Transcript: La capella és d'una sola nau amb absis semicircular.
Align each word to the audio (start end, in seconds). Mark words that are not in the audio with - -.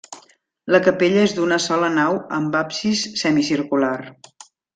La 0.75 0.79
capella 0.87 1.19
és 1.25 1.35
d'una 1.39 1.59
sola 1.65 1.89
nau 1.99 2.17
amb 2.39 2.57
absis 2.63 3.05
semicircular. 3.23 3.93